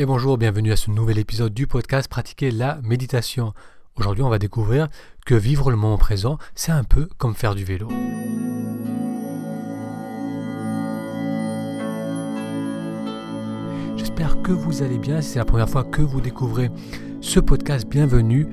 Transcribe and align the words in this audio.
et 0.00 0.06
bonjour, 0.06 0.38
bienvenue 0.38 0.70
à 0.70 0.76
ce 0.76 0.92
nouvel 0.92 1.18
épisode 1.18 1.52
du 1.52 1.66
podcast 1.66 2.08
Pratiquer 2.08 2.52
la 2.52 2.78
méditation. 2.84 3.52
Aujourd'hui, 3.96 4.22
on 4.22 4.28
va 4.28 4.38
découvrir 4.38 4.86
que 5.26 5.34
vivre 5.34 5.72
le 5.72 5.76
moment 5.76 5.98
présent, 5.98 6.38
c'est 6.54 6.70
un 6.70 6.84
peu 6.84 7.08
comme 7.18 7.34
faire 7.34 7.56
du 7.56 7.64
vélo. 7.64 7.88
J'espère 13.96 14.40
que 14.42 14.52
vous 14.52 14.84
allez 14.84 14.98
bien. 14.98 15.20
Si 15.20 15.30
c'est 15.30 15.40
la 15.40 15.44
première 15.44 15.68
fois 15.68 15.82
que 15.82 16.00
vous 16.00 16.20
découvrez 16.20 16.70
ce 17.20 17.40
podcast, 17.40 17.88
bienvenue. 17.88 18.46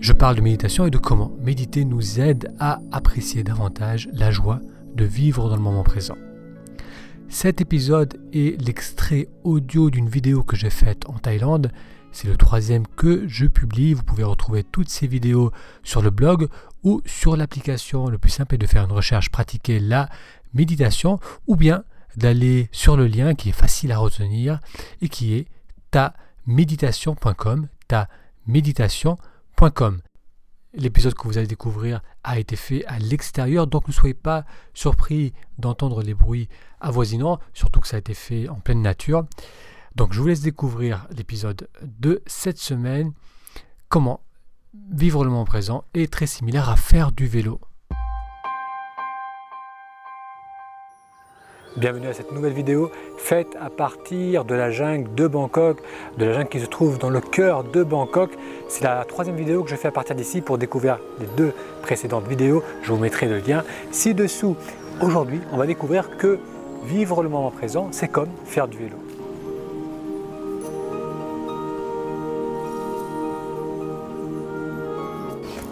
Je 0.00 0.14
parle 0.14 0.36
de 0.36 0.40
méditation 0.40 0.86
et 0.86 0.90
de 0.90 0.96
comment 0.96 1.36
méditer 1.38 1.84
nous 1.84 2.18
aide 2.18 2.54
à 2.58 2.80
apprécier 2.92 3.44
davantage 3.44 4.08
la 4.14 4.30
joie 4.30 4.60
de 4.94 5.04
vivre 5.04 5.50
dans 5.50 5.56
le 5.56 5.62
moment 5.62 5.82
présent. 5.82 6.16
Cet 7.30 7.60
épisode 7.60 8.18
est 8.32 8.60
l'extrait 8.60 9.28
audio 9.44 9.90
d'une 9.90 10.08
vidéo 10.08 10.42
que 10.42 10.56
j'ai 10.56 10.70
faite 10.70 11.06
en 11.08 11.18
Thaïlande. 11.18 11.70
C'est 12.10 12.26
le 12.26 12.36
troisième 12.36 12.86
que 12.86 13.28
je 13.28 13.46
publie. 13.46 13.92
Vous 13.92 14.02
pouvez 14.02 14.24
retrouver 14.24 14.64
toutes 14.64 14.88
ces 14.88 15.06
vidéos 15.06 15.52
sur 15.82 16.00
le 16.00 16.10
blog 16.10 16.48
ou 16.82 17.02
sur 17.04 17.36
l'application. 17.36 18.08
Le 18.08 18.16
plus 18.16 18.30
simple 18.30 18.54
est 18.54 18.58
de 18.58 18.66
faire 18.66 18.84
une 18.84 18.92
recherche 18.92 19.30
pratiquer 19.30 19.78
la 19.78 20.08
méditation 20.54 21.20
ou 21.46 21.54
bien 21.54 21.84
d'aller 22.16 22.70
sur 22.72 22.96
le 22.96 23.06
lien 23.06 23.34
qui 23.34 23.50
est 23.50 23.52
facile 23.52 23.92
à 23.92 23.98
retenir 23.98 24.58
et 25.02 25.10
qui 25.10 25.34
est 25.34 25.46
ta 25.90 26.14
méditation.com, 26.46 27.68
ta 27.88 28.08
méditation.com. 28.46 30.00
L'épisode 30.74 31.14
que 31.14 31.26
vous 31.26 31.38
allez 31.38 31.46
découvrir 31.46 32.02
a 32.24 32.38
été 32.38 32.54
fait 32.54 32.84
à 32.86 32.98
l'extérieur, 32.98 33.66
donc 33.66 33.88
ne 33.88 33.92
soyez 33.92 34.14
pas 34.14 34.44
surpris 34.74 35.32
d'entendre 35.58 36.02
les 36.02 36.14
bruits 36.14 36.48
avoisinants, 36.80 37.38
surtout 37.54 37.80
que 37.80 37.88
ça 37.88 37.96
a 37.96 38.00
été 38.00 38.14
fait 38.14 38.48
en 38.48 38.56
pleine 38.56 38.82
nature. 38.82 39.24
Donc 39.94 40.12
je 40.12 40.20
vous 40.20 40.28
laisse 40.28 40.42
découvrir 40.42 41.06
l'épisode 41.10 41.68
de 41.82 42.22
cette 42.26 42.58
semaine, 42.58 43.12
comment 43.88 44.20
vivre 44.90 45.24
le 45.24 45.30
moment 45.30 45.46
présent 45.46 45.84
est 45.94 46.12
très 46.12 46.26
similaire 46.26 46.68
à 46.68 46.76
faire 46.76 47.12
du 47.12 47.26
vélo. 47.26 47.60
Bienvenue 51.78 52.08
à 52.08 52.12
cette 52.12 52.32
nouvelle 52.32 52.54
vidéo 52.54 52.90
faite 53.18 53.56
à 53.60 53.70
partir 53.70 54.44
de 54.44 54.52
la 54.56 54.72
jungle 54.72 55.14
de 55.14 55.28
Bangkok, 55.28 55.78
de 56.18 56.24
la 56.24 56.32
jungle 56.32 56.48
qui 56.48 56.58
se 56.58 56.66
trouve 56.66 56.98
dans 56.98 57.08
le 57.08 57.20
cœur 57.20 57.62
de 57.62 57.84
Bangkok. 57.84 58.32
C'est 58.68 58.82
la 58.82 59.04
troisième 59.04 59.36
vidéo 59.36 59.62
que 59.62 59.70
je 59.70 59.76
fais 59.76 59.86
à 59.86 59.92
partir 59.92 60.16
d'ici 60.16 60.40
pour 60.40 60.58
découvrir 60.58 60.98
les 61.20 61.28
deux 61.36 61.52
précédentes 61.82 62.26
vidéos. 62.26 62.64
Je 62.82 62.90
vous 62.90 62.98
mettrai 62.98 63.28
le 63.28 63.38
lien 63.38 63.62
ci-dessous. 63.92 64.56
Aujourd'hui, 65.00 65.40
on 65.52 65.56
va 65.56 65.66
découvrir 65.66 66.16
que 66.16 66.40
vivre 66.84 67.22
le 67.22 67.28
moment 67.28 67.52
présent, 67.52 67.86
c'est 67.92 68.08
comme 68.08 68.30
faire 68.44 68.66
du 68.66 68.78
vélo. 68.78 68.96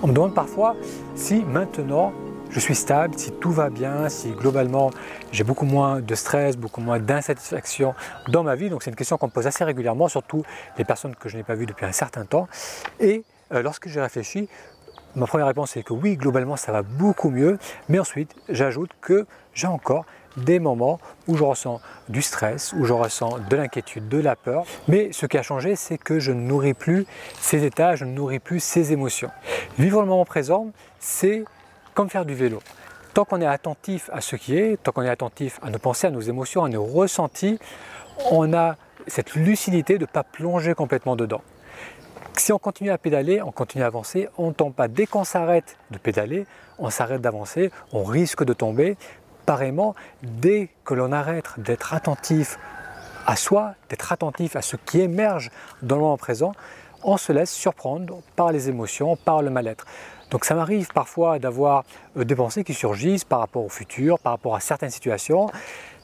On 0.04 0.06
me 0.06 0.12
demande 0.12 0.34
parfois 0.34 0.76
si 1.16 1.42
maintenant 1.42 2.12
je 2.56 2.60
suis 2.62 2.74
stable, 2.74 3.18
si 3.18 3.32
tout 3.32 3.50
va 3.50 3.68
bien, 3.68 4.08
si 4.08 4.30
globalement 4.30 4.90
j'ai 5.30 5.44
beaucoup 5.44 5.66
moins 5.66 6.00
de 6.00 6.14
stress, 6.14 6.56
beaucoup 6.56 6.80
moins 6.80 6.98
d'insatisfaction 6.98 7.94
dans 8.28 8.42
ma 8.42 8.54
vie. 8.56 8.70
Donc 8.70 8.82
c'est 8.82 8.88
une 8.88 8.96
question 8.96 9.18
qu'on 9.18 9.26
me 9.26 9.30
pose 9.30 9.46
assez 9.46 9.62
régulièrement, 9.62 10.08
surtout 10.08 10.42
les 10.78 10.84
personnes 10.86 11.14
que 11.14 11.28
je 11.28 11.36
n'ai 11.36 11.42
pas 11.42 11.54
vues 11.54 11.66
depuis 11.66 11.84
un 11.84 11.92
certain 11.92 12.24
temps. 12.24 12.48
Et 12.98 13.24
euh, 13.52 13.60
lorsque 13.60 13.88
j'ai 13.88 14.00
réfléchi, 14.00 14.48
ma 15.16 15.26
première 15.26 15.48
réponse 15.48 15.76
est 15.76 15.82
que 15.82 15.92
oui, 15.92 16.16
globalement 16.16 16.56
ça 16.56 16.72
va 16.72 16.80
beaucoup 16.80 17.28
mieux. 17.28 17.58
Mais 17.90 17.98
ensuite, 17.98 18.34
j'ajoute 18.48 18.90
que 19.02 19.26
j'ai 19.52 19.66
encore 19.66 20.06
des 20.38 20.58
moments 20.58 20.98
où 21.28 21.36
je 21.36 21.44
ressens 21.44 21.82
du 22.08 22.22
stress, 22.22 22.72
où 22.72 22.86
je 22.86 22.94
ressens 22.94 23.36
de 23.50 23.56
l'inquiétude, 23.56 24.08
de 24.08 24.18
la 24.18 24.34
peur. 24.34 24.64
Mais 24.88 25.12
ce 25.12 25.26
qui 25.26 25.36
a 25.36 25.42
changé, 25.42 25.76
c'est 25.76 25.98
que 25.98 26.20
je 26.20 26.32
ne 26.32 26.40
nourris 26.40 26.72
plus 26.72 27.04
ces 27.38 27.64
états, 27.64 27.96
je 27.96 28.06
ne 28.06 28.12
nourris 28.12 28.38
plus 28.38 28.60
ces 28.60 28.94
émotions. 28.94 29.30
Vivre 29.78 30.00
le 30.00 30.06
moment 30.06 30.24
présent, 30.24 30.68
c'est 31.00 31.44
comme 31.96 32.10
faire 32.10 32.26
du 32.26 32.34
vélo. 32.34 32.60
Tant 33.14 33.24
qu'on 33.24 33.40
est 33.40 33.46
attentif 33.46 34.10
à 34.12 34.20
ce 34.20 34.36
qui 34.36 34.56
est, 34.56 34.80
tant 34.80 34.92
qu'on 34.92 35.02
est 35.02 35.08
attentif 35.08 35.58
à 35.62 35.70
nos 35.70 35.78
pensées, 35.78 36.06
à 36.06 36.10
nos 36.10 36.20
émotions, 36.20 36.62
à 36.62 36.68
nos 36.68 36.84
ressentis, 36.84 37.58
on 38.30 38.52
a 38.52 38.76
cette 39.06 39.34
lucidité 39.34 39.94
de 39.94 40.02
ne 40.02 40.06
pas 40.06 40.22
plonger 40.22 40.74
complètement 40.74 41.16
dedans. 41.16 41.40
Si 42.36 42.52
on 42.52 42.58
continue 42.58 42.90
à 42.90 42.98
pédaler, 42.98 43.40
on 43.40 43.50
continue 43.50 43.82
à 43.82 43.86
avancer, 43.86 44.28
on 44.36 44.48
ne 44.48 44.52
tombe 44.52 44.74
pas. 44.74 44.88
Dès 44.88 45.06
qu'on 45.06 45.24
s'arrête 45.24 45.78
de 45.90 45.96
pédaler, 45.96 46.46
on 46.78 46.90
s'arrête 46.90 47.22
d'avancer, 47.22 47.70
on 47.92 48.04
risque 48.04 48.44
de 48.44 48.52
tomber. 48.52 48.98
Pareillement, 49.46 49.94
dès 50.22 50.68
que 50.84 50.92
l'on 50.92 51.12
arrête 51.12 51.48
d'être 51.56 51.94
attentif 51.94 52.58
à 53.26 53.36
soi, 53.36 53.72
d'être 53.88 54.12
attentif 54.12 54.54
à 54.54 54.60
ce 54.60 54.76
qui 54.76 55.00
émerge 55.00 55.50
dans 55.80 55.96
le 55.96 56.02
moment 56.02 56.18
présent, 56.18 56.52
on 57.06 57.16
se 57.16 57.32
laisse 57.32 57.52
surprendre 57.52 58.20
par 58.34 58.52
les 58.52 58.68
émotions, 58.68 59.16
par 59.16 59.40
le 59.40 59.48
mal-être. 59.48 59.86
Donc 60.30 60.44
ça 60.44 60.56
m'arrive 60.56 60.88
parfois 60.92 61.38
d'avoir 61.38 61.84
euh, 62.16 62.24
des 62.24 62.34
pensées 62.34 62.64
qui 62.64 62.74
surgissent 62.74 63.24
par 63.24 63.38
rapport 63.38 63.64
au 63.64 63.68
futur, 63.68 64.18
par 64.18 64.32
rapport 64.32 64.56
à 64.56 64.60
certaines 64.60 64.90
situations. 64.90 65.48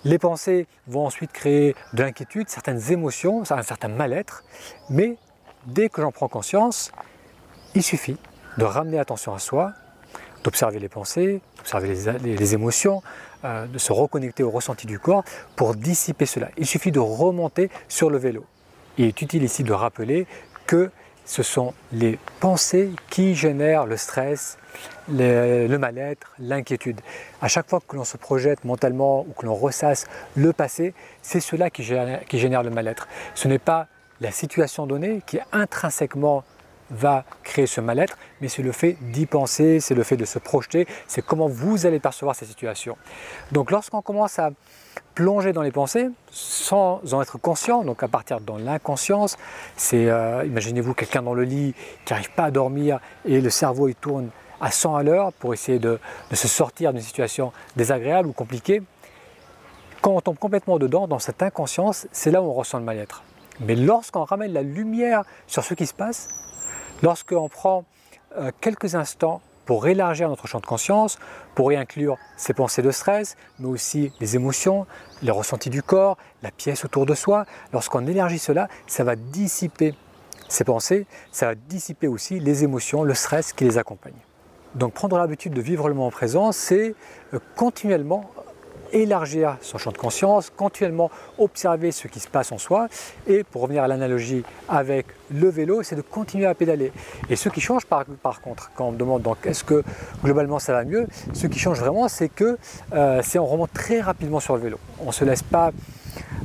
Les 0.04 0.18
pensées 0.18 0.68
vont 0.86 1.04
ensuite 1.04 1.32
créer 1.32 1.74
de 1.92 2.04
l'inquiétude, 2.04 2.48
certaines 2.48 2.92
émotions, 2.92 3.42
un 3.50 3.62
certain 3.62 3.88
mal-être. 3.88 4.44
Mais 4.90 5.16
dès 5.66 5.88
que 5.88 6.00
j'en 6.00 6.12
prends 6.12 6.28
conscience, 6.28 6.92
il 7.74 7.82
suffit 7.82 8.16
de 8.56 8.64
ramener 8.64 9.00
attention 9.00 9.34
à 9.34 9.40
soi, 9.40 9.72
d'observer 10.44 10.78
les 10.78 10.88
pensées, 10.88 11.40
d'observer 11.56 11.94
les, 12.20 12.54
émotions, 12.54 13.02
euh, 13.44 13.66
de 13.66 13.78
se 13.78 13.92
reconnecter 13.92 14.44
au 14.44 14.50
ressenti 14.50 14.86
du 14.86 15.00
corps 15.00 15.24
pour 15.56 15.74
dissiper 15.74 16.26
cela. 16.26 16.48
Il 16.56 16.66
suffit 16.66 16.92
de 16.92 17.00
remonter 17.00 17.70
sur 17.88 18.08
le 18.08 18.18
vélo. 18.18 18.44
Il 18.98 19.06
est 19.06 19.22
utile 19.22 19.42
ici 19.42 19.64
de 19.64 19.72
rappeler 19.72 20.26
que 20.72 20.90
ce 21.26 21.42
sont 21.42 21.74
les 21.92 22.18
pensées 22.40 22.92
qui 23.10 23.34
génèrent 23.34 23.84
le 23.84 23.98
stress, 23.98 24.56
le, 25.06 25.76
mal-être, 25.76 26.32
l'inquiétude. 26.38 26.98
À 27.42 27.48
chaque 27.48 27.68
fois 27.68 27.80
que 27.86 27.94
l'on 27.94 28.04
se 28.04 28.16
projette 28.16 28.64
mentalement 28.64 29.26
ou 29.28 29.34
que 29.38 29.44
l'on 29.44 29.54
ressasse 29.54 30.06
le 30.34 30.54
passé, 30.54 30.94
c'est 31.20 31.40
cela 31.40 31.68
qui 31.68 31.82
génère, 31.82 32.62
le 32.62 32.70
mal-être. 32.70 33.06
Ce 33.34 33.48
n'est 33.48 33.58
pas 33.58 33.86
la 34.22 34.30
situation 34.30 34.86
donnée 34.86 35.20
qui 35.26 35.38
intrinsèquement 35.52 36.42
va 36.92 37.24
créer 37.42 37.66
ce 37.66 37.80
mal-être, 37.80 38.16
mais 38.40 38.48
c'est 38.48 38.62
le 38.62 38.72
fait 38.72 38.96
d'y 39.00 39.26
penser, 39.26 39.80
c'est 39.80 39.94
le 39.94 40.02
fait 40.02 40.16
de 40.16 40.24
se 40.24 40.38
projeter, 40.38 40.86
c'est 41.06 41.24
comment 41.24 41.48
vous 41.48 41.86
allez 41.86 41.98
percevoir 41.98 42.36
ces 42.36 42.46
situations. 42.46 42.96
Donc 43.50 43.70
lorsqu'on 43.70 44.02
commence 44.02 44.38
à 44.38 44.50
plonger 45.14 45.52
dans 45.52 45.62
les 45.62 45.70
pensées 45.70 46.10
sans 46.30 47.00
en 47.12 47.22
être 47.22 47.38
conscient, 47.38 47.84
donc 47.84 48.02
à 48.02 48.08
partir 48.08 48.40
de 48.40 48.52
l'inconscience, 48.58 49.36
c'est, 49.76 50.08
euh, 50.08 50.44
imaginez-vous 50.44 50.94
quelqu'un 50.94 51.22
dans 51.22 51.34
le 51.34 51.44
lit 51.44 51.74
qui 52.04 52.12
n'arrive 52.12 52.30
pas 52.32 52.44
à 52.44 52.50
dormir 52.50 53.00
et 53.24 53.40
le 53.40 53.50
cerveau 53.50 53.88
il 53.88 53.94
tourne 53.94 54.28
à 54.60 54.70
100 54.70 54.96
à 54.96 55.02
l'heure 55.02 55.32
pour 55.32 55.52
essayer 55.52 55.78
de, 55.78 55.98
de 56.30 56.36
se 56.36 56.48
sortir 56.48 56.92
d'une 56.92 57.02
situation 57.02 57.52
désagréable 57.76 58.28
ou 58.28 58.32
compliquée. 58.32 58.82
Quand 60.00 60.12
on 60.12 60.20
tombe 60.20 60.38
complètement 60.38 60.78
dedans, 60.78 61.06
dans 61.06 61.18
cette 61.18 61.42
inconscience, 61.42 62.06
c'est 62.12 62.30
là 62.30 62.42
où 62.42 62.46
on 62.46 62.52
ressent 62.52 62.78
le 62.78 62.84
mal-être. 62.84 63.22
Mais 63.60 63.76
lorsqu'on 63.76 64.24
ramène 64.24 64.52
la 64.52 64.62
lumière 64.62 65.24
sur 65.46 65.62
ce 65.64 65.74
qui 65.74 65.86
se 65.86 65.94
passe, 65.94 66.28
lorsqu'on 67.02 67.48
prend 67.48 67.84
euh, 68.38 68.50
quelques 68.60 68.94
instants 68.94 69.40
pour 69.66 69.86
élargir 69.86 70.28
notre 70.28 70.46
champ 70.46 70.60
de 70.60 70.66
conscience, 70.66 71.18
pour 71.54 71.72
y 71.72 71.76
inclure 71.76 72.16
ces 72.36 72.54
pensées 72.54 72.82
de 72.82 72.90
stress, 72.90 73.36
mais 73.58 73.68
aussi 73.68 74.12
les 74.20 74.34
émotions, 74.34 74.86
les 75.22 75.30
ressentis 75.30 75.70
du 75.70 75.82
corps, 75.82 76.16
la 76.42 76.50
pièce 76.50 76.84
autour 76.84 77.06
de 77.06 77.14
soi. 77.14 77.46
Lorsqu'on 77.72 78.06
élargit 78.06 78.38
cela, 78.38 78.68
ça 78.86 79.04
va 79.04 79.14
dissiper 79.14 79.94
ces 80.48 80.64
pensées, 80.64 81.06
ça 81.30 81.46
va 81.46 81.54
dissiper 81.54 82.08
aussi 82.08 82.40
les 82.40 82.64
émotions, 82.64 83.04
le 83.04 83.14
stress 83.14 83.52
qui 83.52 83.64
les 83.64 83.78
accompagne. 83.78 84.12
Donc 84.74 84.94
prendre 84.94 85.18
l'habitude 85.18 85.52
de 85.52 85.60
vivre 85.60 85.88
le 85.88 85.94
moment 85.94 86.10
présent, 86.10 86.50
c'est 86.50 86.94
euh, 87.34 87.38
continuellement 87.56 88.30
élargir 88.92 89.56
son 89.60 89.78
champ 89.78 89.92
de 89.92 89.98
conscience, 89.98 90.50
continuellement 90.54 91.10
observer 91.38 91.92
ce 91.92 92.08
qui 92.08 92.20
se 92.20 92.28
passe 92.28 92.52
en 92.52 92.58
soi. 92.58 92.88
Et 93.26 93.44
pour 93.44 93.62
revenir 93.62 93.82
à 93.82 93.88
l'analogie 93.88 94.44
avec 94.68 95.06
le 95.30 95.48
vélo, 95.48 95.82
c'est 95.82 95.96
de 95.96 96.02
continuer 96.02 96.46
à 96.46 96.54
pédaler. 96.54 96.92
Et 97.30 97.36
ce 97.36 97.48
qui 97.48 97.60
change 97.60 97.86
par, 97.86 98.04
contre, 98.40 98.70
quand 98.74 98.88
on 98.88 98.92
me 98.92 98.98
demande 98.98 99.22
donc 99.22 99.38
est-ce 99.44 99.64
que 99.64 99.82
globalement 100.22 100.58
ça 100.58 100.72
va 100.72 100.84
mieux, 100.84 101.06
ce 101.32 101.46
qui 101.46 101.58
change 101.58 101.80
vraiment, 101.80 102.08
c'est 102.08 102.28
que 102.28 102.58
euh, 102.92 103.20
c'est 103.22 103.38
on 103.38 103.46
remonte 103.46 103.72
très 103.72 104.00
rapidement 104.00 104.40
sur 104.40 104.56
le 104.56 104.62
vélo. 104.62 104.78
On 105.00 105.06
ne 105.06 105.12
se 105.12 105.24
laisse 105.24 105.42
pas 105.42 105.72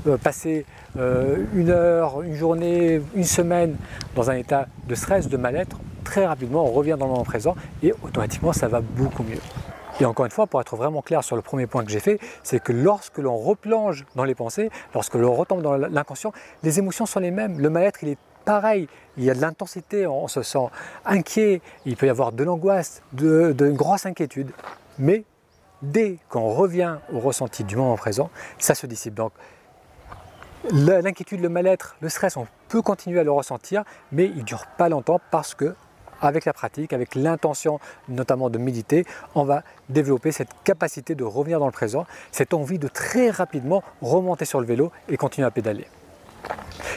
euh, 0.07 0.17
passer 0.17 0.65
euh, 0.97 1.37
une 1.53 1.69
heure, 1.69 2.21
une 2.21 2.35
journée, 2.35 3.01
une 3.15 3.23
semaine 3.23 3.75
dans 4.15 4.29
un 4.29 4.35
état 4.35 4.67
de 4.87 4.95
stress, 4.95 5.27
de 5.27 5.37
mal-être. 5.37 5.77
Très 6.03 6.25
rapidement, 6.25 6.65
on 6.65 6.71
revient 6.71 6.95
dans 6.97 7.05
le 7.05 7.11
moment 7.11 7.23
présent 7.23 7.55
et 7.83 7.93
automatiquement, 8.03 8.53
ça 8.53 8.67
va 8.67 8.81
beaucoup 8.81 9.23
mieux. 9.23 9.39
Et 9.99 10.05
encore 10.05 10.25
une 10.25 10.31
fois, 10.31 10.45
pour 10.45 10.61
être 10.61 10.75
vraiment 10.75 11.01
clair 11.01 11.23
sur 11.23 11.35
le 11.35 11.41
premier 11.41 11.65
point 11.65 11.83
que 11.83 11.89
j'ai 11.89 11.99
fait, 11.99 12.19
c'est 12.43 12.61
que 12.61 12.71
lorsque 12.71 13.17
l'on 13.17 13.37
replonge 13.37 14.05
dans 14.15 14.25
les 14.25 14.35
pensées, 14.35 14.69
lorsque 14.93 15.15
l'on 15.15 15.33
retombe 15.33 15.61
dans 15.61 15.75
l'inconscient, 15.75 16.31
les 16.61 16.77
émotions 16.77 17.07
sont 17.07 17.19
les 17.19 17.31
mêmes. 17.31 17.59
Le 17.59 17.69
mal-être, 17.69 18.03
il 18.03 18.09
est 18.09 18.17
pareil. 18.45 18.87
Il 19.17 19.23
y 19.23 19.31
a 19.31 19.33
de 19.33 19.41
l'intensité, 19.41 20.05
on 20.05 20.27
se 20.27 20.43
sent 20.43 20.67
inquiet, 21.05 21.61
il 21.85 21.97
peut 21.97 22.05
y 22.05 22.09
avoir 22.09 22.31
de 22.31 22.43
l'angoisse, 22.43 23.01
de, 23.13 23.53
grosse 23.71 24.05
inquiétude. 24.05 24.51
Mais 24.99 25.23
dès 25.81 26.19
qu'on 26.29 26.53
revient 26.53 26.97
au 27.11 27.19
ressenti 27.19 27.63
du 27.63 27.75
moment 27.75 27.97
présent, 27.97 28.29
ça 28.59 28.75
se 28.75 28.85
dissipe. 28.85 29.15
Donc, 29.15 29.33
L'inquiétude, 30.71 31.39
le 31.39 31.49
mal-être, 31.49 31.95
le 32.01 32.09
stress, 32.09 32.35
on 32.35 32.45
peut 32.67 32.81
continuer 32.81 33.21
à 33.21 33.23
le 33.23 33.31
ressentir, 33.31 33.83
mais 34.11 34.25
il 34.25 34.37
ne 34.37 34.41
dure 34.41 34.65
pas 34.77 34.89
longtemps 34.89 35.21
parce 35.31 35.53
que 35.53 35.75
avec 36.21 36.45
la 36.45 36.53
pratique, 36.53 36.93
avec 36.93 37.15
l'intention 37.15 37.79
notamment 38.09 38.49
de 38.49 38.57
méditer, 38.57 39.05
on 39.35 39.43
va 39.43 39.63
développer 39.89 40.31
cette 40.31 40.49
capacité 40.63 41.15
de 41.15 41.23
revenir 41.23 41.59
dans 41.59 41.65
le 41.65 41.71
présent, 41.71 42.05
cette 42.31 42.53
envie 42.53 42.79
de 42.79 42.87
très 42.87 43.29
rapidement 43.29 43.83
remonter 44.01 44.45
sur 44.45 44.59
le 44.59 44.65
vélo 44.65 44.91
et 45.09 45.17
continuer 45.17 45.47
à 45.47 45.51
pédaler. 45.51 45.87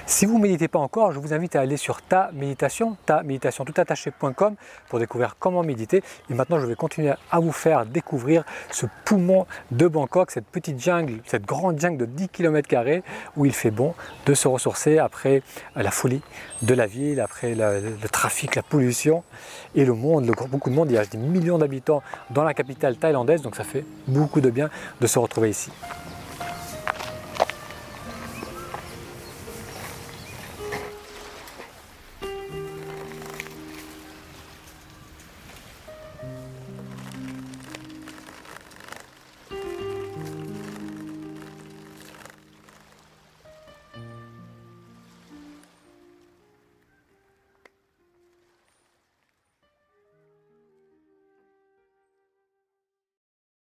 Si 0.06 0.26
vous 0.26 0.38
ne 0.38 0.42
méditez 0.42 0.68
pas 0.68 0.78
encore, 0.78 1.12
je 1.12 1.20
vous 1.20 1.32
invite 1.32 1.54
à 1.56 1.60
aller 1.60 1.76
sur 1.76 2.02
ta 2.02 2.30
méditation, 2.32 2.96
ta 3.06 3.22
méditation 3.22 3.64
pour 4.88 4.98
découvrir 4.98 5.36
comment 5.38 5.62
méditer. 5.62 6.02
Et 6.28 6.34
maintenant, 6.34 6.58
je 6.58 6.66
vais 6.66 6.74
continuer 6.74 7.12
à 7.30 7.38
vous 7.38 7.52
faire 7.52 7.86
découvrir 7.86 8.44
ce 8.70 8.86
poumon 9.04 9.46
de 9.70 9.86
Bangkok, 9.86 10.32
cette 10.32 10.46
petite 10.46 10.82
jungle, 10.82 11.20
cette 11.26 11.44
grande 11.46 11.78
jungle 11.78 11.98
de 11.98 12.06
10 12.06 12.28
km 12.28 13.02
où 13.36 13.46
il 13.46 13.52
fait 13.52 13.70
bon 13.70 13.94
de 14.26 14.34
se 14.34 14.48
ressourcer 14.48 14.98
après 14.98 15.42
la 15.76 15.90
folie 15.90 16.22
de 16.62 16.74
la 16.74 16.86
ville, 16.86 17.20
après 17.20 17.54
le 17.54 18.08
trafic, 18.10 18.56
la 18.56 18.62
pollution 18.62 19.22
et 19.74 19.84
le 19.84 19.94
monde, 19.94 20.26
beaucoup 20.50 20.70
de 20.70 20.74
monde. 20.74 20.90
Il 20.90 20.94
y 20.94 20.98
a 20.98 21.04
des 21.04 21.18
millions 21.18 21.58
d'habitants 21.58 22.02
dans 22.30 22.42
la 22.42 22.54
capitale 22.54 22.96
thaïlandaise, 22.96 23.42
donc 23.42 23.54
ça 23.54 23.64
fait 23.64 23.84
beaucoup 24.08 24.40
de 24.40 24.50
bien 24.50 24.70
de 25.00 25.06
se 25.06 25.18
retrouver 25.18 25.50
ici. 25.50 25.70